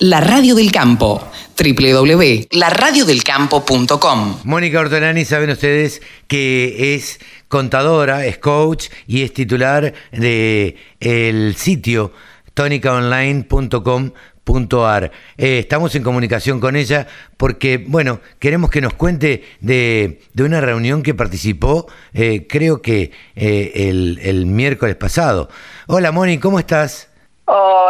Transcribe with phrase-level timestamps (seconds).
[0.00, 1.22] La Radio del Campo,
[1.62, 4.38] www.laradiodelcampo.com.
[4.44, 12.14] Mónica Ortolani, saben ustedes que es contadora, es coach y es titular de el sitio
[12.54, 15.12] tonicaonline.com.ar.
[15.36, 17.06] Eh, estamos en comunicación con ella
[17.36, 23.10] porque, bueno, queremos que nos cuente de, de una reunión que participó, eh, creo que
[23.36, 25.50] eh, el, el miércoles pasado.
[25.88, 27.09] Hola, Moni, ¿cómo estás?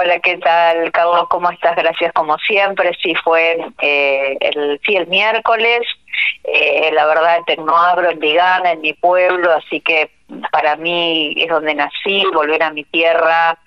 [0.03, 1.27] Hola, ¿qué tal, Carlos?
[1.29, 1.77] ¿Cómo estás?
[1.77, 2.97] Gracias, como siempre.
[3.03, 5.83] Sí, fue eh, el, sí, el miércoles.
[6.43, 10.11] Eh, la verdad, Tecnoagro en Vigana, en mi pueblo, así que
[10.53, 13.59] para mí es donde nací, volver a mi tierra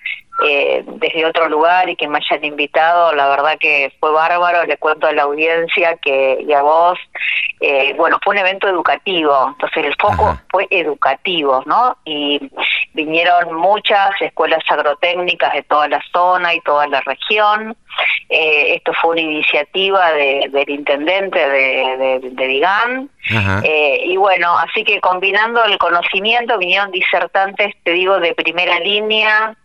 [0.42, 4.76] eh, desde otro lugar y que me hayan invitado, la verdad que fue bárbaro, le
[4.78, 6.98] cuento a la audiencia que y a vos,
[7.60, 11.96] eh, bueno, fue un evento educativo, entonces el foco fue educativo, ¿no?
[12.04, 12.50] Y
[12.94, 17.76] vinieron muchas escuelas agrotécnicas de toda la zona y toda la región,
[18.28, 23.08] eh, esto fue una iniciativa de, del intendente de, de, de Digán,
[23.62, 29.56] eh, y bueno, así que combinando el conocimiento vinieron disertantes, te digo, de primera línea,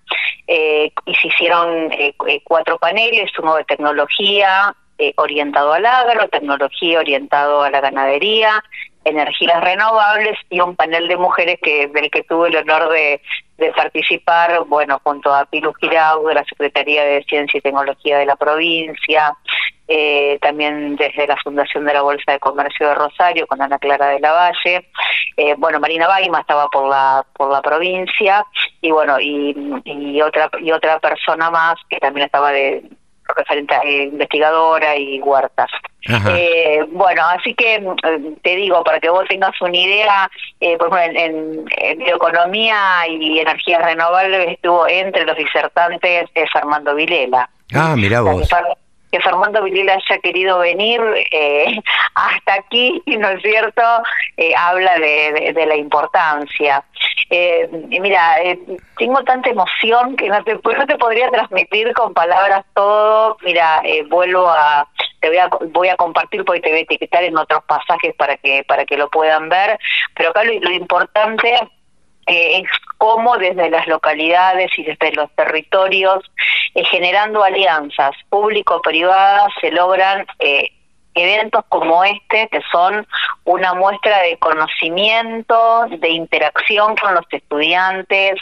[0.48, 6.28] eh, y se hicieron eh, eh, cuatro paneles, uno de tecnología eh, orientado al agro,
[6.28, 8.64] tecnología orientado a la ganadería,
[9.06, 13.22] energías renovables y un panel de mujeres que del que tuve el honor de,
[13.58, 18.26] de participar, bueno, junto a Pilu Girau de la Secretaría de Ciencia y Tecnología de
[18.26, 19.34] la provincia,
[19.88, 24.10] eh, también desde la Fundación de la Bolsa de Comercio de Rosario con Ana Clara
[24.10, 24.90] de la Valle,
[25.38, 28.46] eh, bueno, Marina Baima estaba por la por la provincia
[28.82, 32.84] y bueno, y, y otra y otra persona más que también estaba de
[33.36, 35.70] referente a eh, investigadora y huertas.
[36.36, 40.98] Eh, bueno, así que eh, te digo, para que vos tengas una idea, eh, por
[40.98, 47.50] ejemplo, en, en, bioeconomía y energías renovables estuvo entre los disertantes es Armando Vilela.
[47.74, 48.56] Ah, mira vos que
[49.18, 51.80] Fernando Vilela haya querido venir eh,
[52.16, 53.82] hasta aquí, ¿no es cierto?
[54.38, 56.84] Eh, habla de, de, de, la importancia.
[57.30, 58.60] Eh, mira, eh,
[58.98, 63.38] tengo tanta emoción que no te, no te podría transmitir con palabras todo.
[63.44, 64.88] Mira, eh, vuelvo a
[65.22, 68.38] te voy a voy a compartir porque te voy a etiquetar en otros pasajes para
[68.38, 69.78] que para que lo puedan ver,
[70.16, 71.60] pero acá lo importante
[72.30, 76.24] eh, es cómo desde las localidades y desde los territorios,
[76.76, 80.72] eh, generando alianzas público-privadas, se logran eh,
[81.16, 83.06] eventos como este, que son
[83.46, 88.36] una muestra de conocimiento, de interacción con los estudiantes.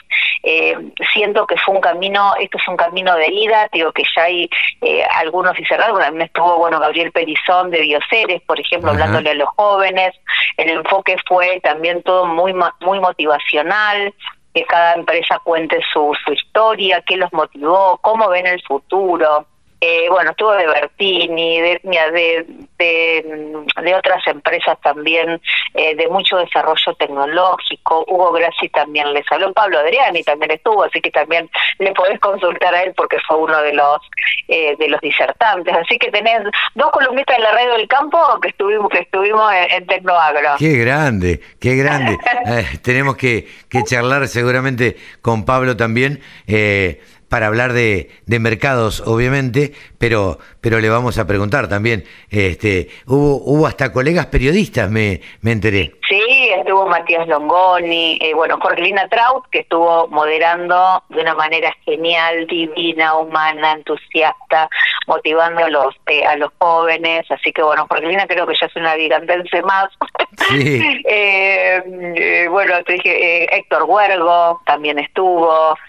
[0.44, 0.76] Eh,
[1.14, 4.50] siento que fue un camino, esto es un camino de ida, digo que ya hay
[4.82, 9.36] eh, algunos y cerrados, también estuvo, bueno, Gabriel Perizón de Bioceres, por ejemplo, hablándole a
[9.36, 10.14] los jóvenes.
[10.58, 14.14] El enfoque fue también todo muy, muy motivacional,
[14.54, 19.46] que cada empresa cuente su, su historia, qué los motivó, cómo ven el futuro
[19.80, 22.46] eh, bueno, estuvo de Bertini, de, de,
[22.80, 25.40] de, de otras empresas también,
[25.76, 28.04] eh, de mucho desarrollo tecnológico.
[28.08, 32.74] Hugo Grassi también les habló, Pablo Adriani también estuvo, así que también le podés consultar
[32.74, 34.00] a él porque fue uno de los
[34.48, 35.76] eh, de los disertantes.
[35.76, 36.42] Así que tenés
[36.74, 40.56] dos columnistas en la radio del campo que estuvimos que estuvimos en, en Tecnoagro.
[40.58, 42.18] Qué grande, qué grande.
[42.48, 46.22] Eh, tenemos que, que charlar seguramente con Pablo también.
[47.28, 52.04] Eh, para hablar de, de, mercados, obviamente, pero, pero le vamos a preguntar también.
[52.30, 55.94] Este, hubo, hubo hasta colegas periodistas, me, me enteré.
[56.08, 62.48] Sí, estuvo Matías Longoni, eh, bueno, Jorgelina Traut, que estuvo moderando de una manera genial,
[62.48, 64.70] divina, humana, entusiasta,
[65.08, 67.30] motivando a los eh, a los jóvenes.
[67.30, 69.90] Así que bueno, Jorgelina creo que ya es una gigantense más.
[70.50, 71.02] Sí.
[71.10, 75.87] eh, bueno, te dije, Héctor Huergo también estuvo eh, eh,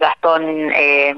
[0.00, 1.14] Gastón eh,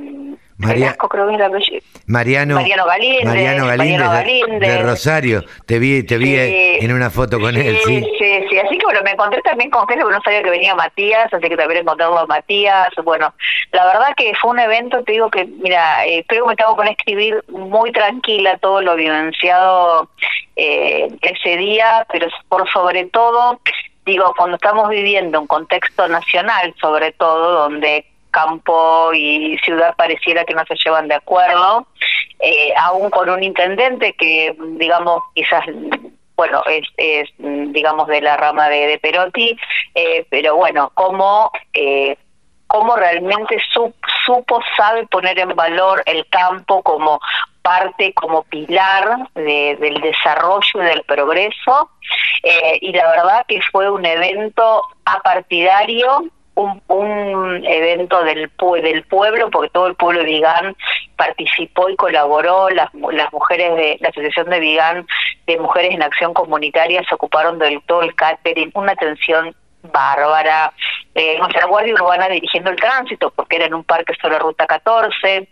[0.58, 5.44] María, Velasco, creo que el Mariano, Mariano Galíndez, Mariano Galíndez, Mariano Galíndez de, de, Rosario,
[5.66, 8.00] te vi, te vi sí, en una foto con sí, él, sí.
[8.18, 10.74] Sí, sí, así que bueno, me encontré también con gente, porque no sabía que venía
[10.74, 13.34] Matías, así que también encontrarlo a Matías, bueno,
[13.72, 16.74] la verdad que fue un evento, te digo que, mira, eh, creo que me tengo
[16.74, 20.08] que escribir muy tranquila todo lo vivenciado
[20.56, 23.60] eh, ese día, pero por sobre todo
[24.06, 30.54] digo, cuando estamos viviendo un contexto nacional, sobre todo, donde campo y ciudad pareciera que
[30.54, 31.86] no se llevan de acuerdo,
[32.38, 35.64] eh, aún con un intendente que, digamos, quizás
[36.36, 39.56] bueno, es, es digamos de la rama de, de Perotti,
[39.94, 42.16] eh, pero bueno, cómo, eh,
[42.66, 47.20] cómo realmente su, supo, sabe poner en valor el campo como
[47.62, 51.90] parte, como pilar de, del desarrollo y del progreso,
[52.42, 56.24] eh, y la verdad que fue un evento apartidario
[56.56, 58.50] un, un evento del,
[58.82, 60.74] del pueblo, porque todo el pueblo de Vigán
[61.16, 65.06] participó y colaboró, las, las mujeres de la Asociación de Vigán
[65.46, 69.54] de Mujeres en Acción Comunitaria se ocuparon del todo el catering, una atención
[69.90, 70.72] bárbara,
[71.14, 75.48] eh, nuestra Guardia Urbana dirigiendo el tránsito, porque era en un parque sobre Ruta 14,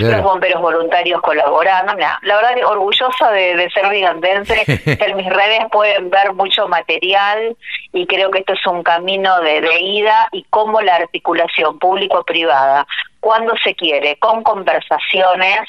[0.00, 1.94] los bomberos voluntarios colaborando.
[1.96, 4.64] la verdad, orgullosa de, ser vigandense.
[4.66, 7.56] en mis redes pueden ver mucho material
[7.92, 12.86] y creo que esto es un camino de, de ida y cómo la articulación público-privada
[13.20, 15.60] cuando se quiere, con conversaciones,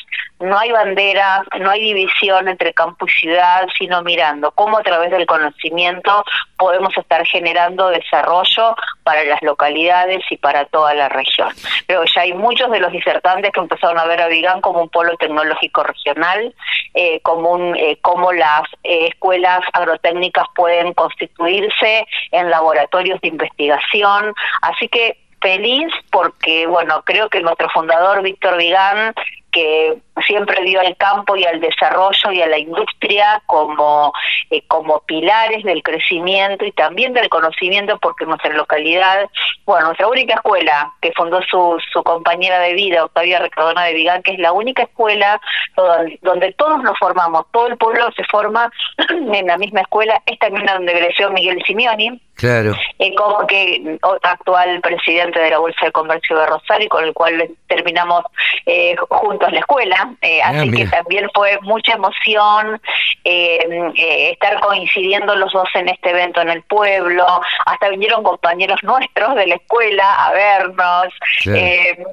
[0.42, 5.12] no hay bandera, no hay división entre campo y ciudad, sino mirando cómo a través
[5.12, 6.24] del conocimiento
[6.58, 11.50] podemos estar generando desarrollo para las localidades y para toda la región.
[11.88, 14.90] Pero ya hay muchos de los disertantes que empezaron a ver a Vigán como un
[14.90, 16.54] polo tecnológico regional,
[16.94, 24.34] eh, como, un, eh, como las eh, escuelas agrotécnicas pueden constituirse en laboratorios de investigación.
[24.62, 29.14] Así que feliz porque, bueno, creo que nuestro fundador, Víctor Vigán,
[29.52, 34.14] que siempre dio al campo y al desarrollo y a la industria como,
[34.50, 39.30] eh, como pilares del crecimiento y también del conocimiento, porque nuestra localidad,
[39.66, 44.24] bueno, nuestra única escuela que fundó su, su compañera de vida, Octavia Recordona de Vigán,
[44.24, 45.40] que es la única escuela
[45.76, 48.72] donde, donde todos nos formamos, todo el pueblo se forma
[49.10, 52.74] en la misma escuela, es también donde creció Miguel Simeoni, Claro.
[52.98, 57.52] Eh, como que actual presidente de la Bolsa de Comercio de Rosario, con el cual
[57.68, 58.24] terminamos
[58.66, 60.11] eh, juntos la escuela.
[60.22, 62.82] Eh, ah, así que también fue mucha emoción
[63.24, 67.26] estar coincidiendo los dos en este evento en el pueblo.
[67.66, 71.08] Hasta vinieron compañeros nuestros de la escuela a vernos.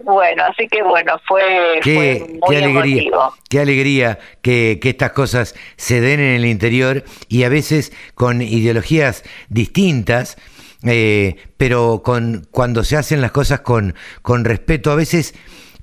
[0.04, 3.34] bueno, así que bueno, fue, qué, muy qué alegría, emotivo.
[3.48, 8.42] Qué alegría que, que estas cosas se den en el interior y a veces con
[8.42, 10.36] ideologías distintas
[10.84, 15.34] eh, pero con, cuando se hacen las cosas con, con respeto, a veces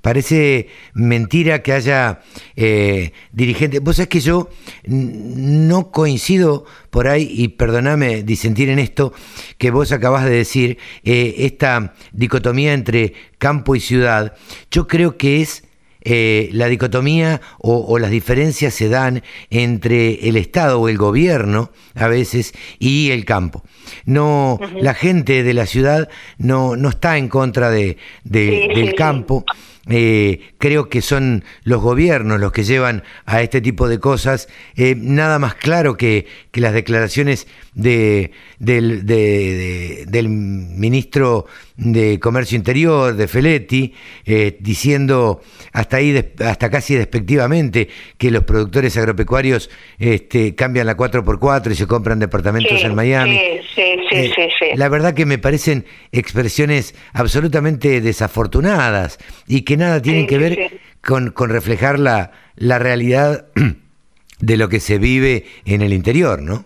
[0.05, 2.19] parece mentira que haya
[2.55, 3.81] eh, dirigentes.
[3.81, 4.51] Vos sabés que yo
[4.85, 9.13] no coincido por ahí, y perdoname disentir en esto
[9.57, 14.35] que vos acabas de decir, eh, esta dicotomía entre campo y ciudad,
[14.69, 15.63] yo creo que es
[16.03, 22.07] eh, la dicotomía o, las diferencias se dan entre el Estado o el gobierno a
[22.07, 23.63] veces y el campo.
[24.05, 26.07] No, la gente de la ciudad
[26.37, 29.45] no, no está en contra de, del campo.
[29.89, 34.47] Eh, creo que son los gobiernos los que llevan a este tipo de cosas.
[34.75, 41.45] Eh, nada más claro que, que las declaraciones de, del, del, ministro
[41.75, 43.93] de Comercio Interior, de Feletti,
[44.25, 45.41] eh, diciendo
[45.73, 51.85] hasta ahí, hasta casi despectivamente, que los productores agropecuarios este, cambian la 4x4 y se
[51.85, 53.39] compran departamentos en Miami.
[53.75, 60.27] Sí, sí, sí, La verdad que me parecen expresiones absolutamente desafortunadas y que nada tienen
[60.27, 63.45] que ver con, con reflejar la, la realidad
[64.39, 66.65] de lo que se vive en el interior, ¿no?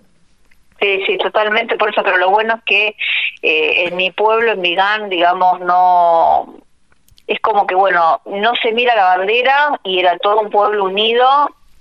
[0.79, 2.95] Sí, sí, totalmente, por eso, pero lo bueno es que
[3.41, 6.55] eh, en mi pueblo, en Vigán, digamos, no...
[7.27, 11.27] Es como que, bueno, no se mira la bandera y era todo un pueblo unido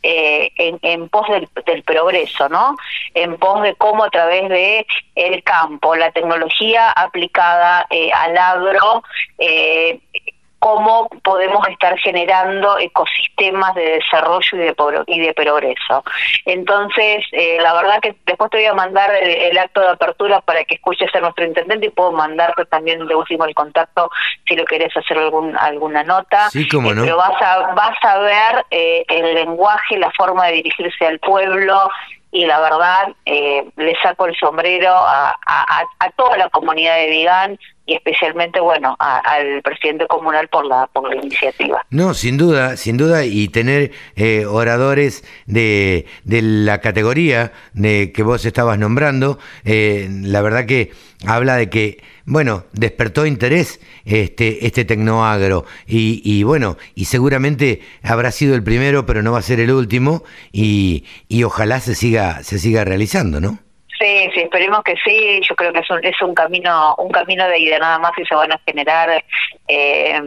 [0.02, 2.76] eh, en, en, pos del, del, progreso, ¿no?
[3.14, 4.86] En pos de cómo a través de
[5.16, 9.02] el campo, la tecnología aplicada eh, al agro,
[9.38, 9.98] eh,
[10.58, 14.74] cómo podemos estar generando ecosistemas de desarrollo y de,
[15.06, 16.04] y de progreso.
[16.44, 20.64] Entonces, eh, la verdad que después te voy a mandar el, acto de apertura para
[20.64, 24.10] que escuches a nuestro intendente y puedo mandarte también de último el contacto
[24.46, 26.50] si lo querés hacer algún, alguna nota.
[26.50, 27.02] Sí, cómo no.
[27.02, 31.88] pero vas a, vas a ver eh, el lenguaje, la forma de dirigirse al pueblo,
[32.30, 37.08] y la verdad eh, le saco el sombrero a, a, a, toda la comunidad de
[37.08, 37.58] Vigán
[37.88, 41.84] y especialmente bueno al presidente comunal por la por la iniciativa.
[41.90, 48.22] No, sin duda, sin duda y tener eh, oradores de, de la categoría de que
[48.22, 50.92] vos estabas nombrando, eh, la verdad que
[51.26, 58.30] habla de que bueno, despertó interés este, este tecnoagro y, y, bueno, y seguramente habrá
[58.32, 62.42] sido el primero, pero no va a ser el último y, y ojalá se siga,
[62.42, 63.60] se siga realizando, ¿no?
[63.98, 65.40] Sí, sí, esperemos que sí.
[65.42, 68.24] Yo creo que es un, es un camino un camino de ida nada más y
[68.24, 69.24] se van a generar
[69.66, 70.20] eh,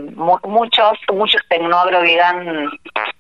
[0.43, 2.03] muchos muchos tecnólogos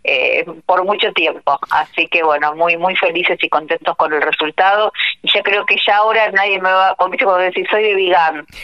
[0.03, 1.59] eh, por mucho tiempo.
[1.69, 4.91] Así que bueno, muy muy felices y contentos con el resultado.
[5.21, 8.45] Y ya creo que ya ahora nadie me va a cuando decir soy de Vigán.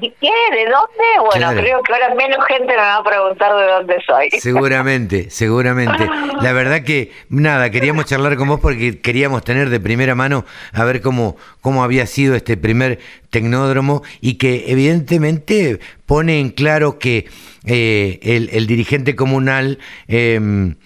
[0.00, 0.30] ¿Y, qué?
[0.52, 1.20] ¿De dónde?
[1.24, 4.30] Bueno, creo que ahora menos gente me va a preguntar de dónde soy.
[4.30, 6.06] Seguramente, seguramente.
[6.42, 10.84] La verdad que nada, queríamos charlar con vos porque queríamos tener de primera mano a
[10.84, 12.98] ver cómo, cómo había sido este primer
[13.36, 17.26] tecnódromo y que evidentemente pone en claro que
[17.66, 19.78] eh, el, dirigente comunal
[20.08, 20.76] em,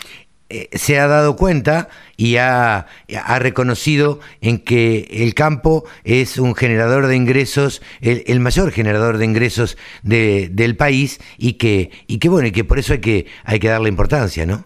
[0.48, 2.88] eh, se ha dado cuenta y ha,
[3.24, 9.26] ha, reconocido en que el campo es un generador de ingresos, el, mayor generador de
[9.26, 13.26] ingresos de, del país y que, y que bueno, y que por eso hay que,
[13.44, 14.64] hay que darle importancia, ¿no?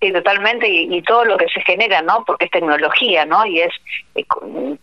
[0.00, 2.22] Sí, totalmente, y, todo lo que se genera, ¿no?
[2.26, 3.46] Porque es tecnología, ¿no?
[3.46, 3.72] Y es
[4.14, 4.24] eh,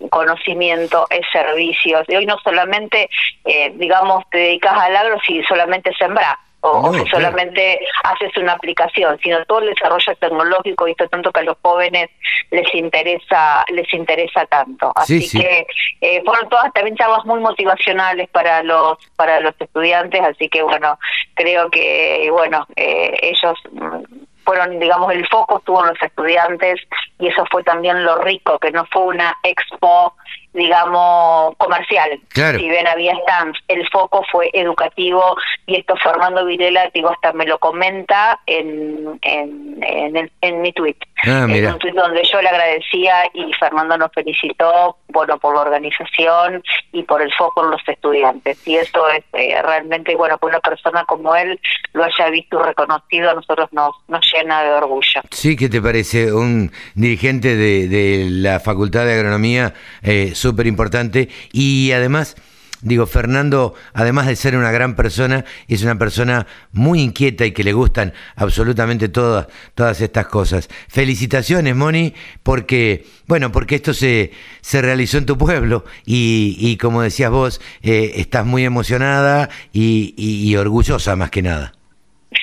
[0.09, 2.03] conocimiento, es servicios.
[2.07, 3.09] Y hoy no solamente,
[3.45, 9.19] eh, digamos, te dedicas al agro si solamente sembras o, si solamente haces una aplicación,
[9.21, 12.09] sino todo el desarrollo tecnológico y esto tanto que a los jóvenes
[12.51, 14.93] les interesa les interesa tanto.
[14.95, 15.67] Así que
[15.99, 20.97] eh, fueron todas también charlas muy motivacionales para los para los estudiantes, así que bueno,
[21.33, 23.59] creo que bueno, eh, ellos
[24.43, 26.79] fueron, digamos, el foco estuvo en los estudiantes
[27.19, 30.15] y eso fue también lo rico, que no fue una expo
[30.53, 32.19] digamos, comercial.
[32.31, 35.35] Si bien había stands, el foco fue educativo
[35.65, 40.97] y esto Fernando Virela, digo, hasta me lo comenta en, en, en, en mi tweet.
[41.25, 45.61] Ah, en un tweet donde yo le agradecía y Fernando nos felicitó, bueno, por la
[45.61, 48.65] organización y por el foco en los estudiantes.
[48.65, 51.59] Y eso es eh, realmente, bueno, que una persona como él
[51.91, 55.21] lo haya visto y reconocido, a nosotros nos, nos llena de orgullo.
[55.31, 56.31] Sí, ¿qué te parece?
[56.31, 62.37] Un dirigente de, de la Facultad de Agronomía eh, súper importante y además...
[62.83, 67.63] Digo, Fernando, además de ser una gran persona, es una persona muy inquieta y que
[67.63, 70.69] le gustan absolutamente todas, todas estas cosas.
[70.89, 72.13] Felicitaciones, Moni,
[72.43, 77.61] porque, bueno, porque esto se, se realizó en tu pueblo y, y como decías vos,
[77.81, 81.73] eh, estás muy emocionada y orgullosa más que nada.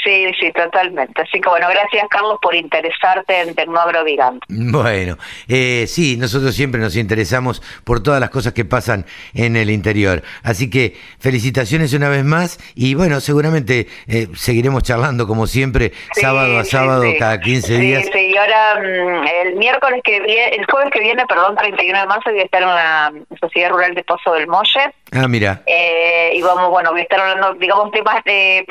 [0.05, 1.23] Sí, sí, totalmente.
[1.23, 4.47] Así que bueno, gracias Carlos por interesarte en Tecnoagrovigante.
[4.49, 5.17] Bueno,
[5.49, 10.23] eh, sí, nosotros siempre nos interesamos por todas las cosas que pasan en el interior.
[10.43, 16.59] Así que felicitaciones una vez más y bueno, seguramente eh, seguiremos charlando como siempre, sábado
[16.59, 18.05] a sábado, cada 15 días.
[18.05, 22.01] Sí, sí, y ahora mm, el miércoles que viene, el jueves que viene, perdón, 31
[22.01, 24.81] de marzo, voy a estar en la Sociedad Rural de Pozo del Molle.
[25.13, 25.63] Ah, mira.
[25.67, 28.67] Eh, y vamos, bueno, voy a estar hablando, digamos, temas de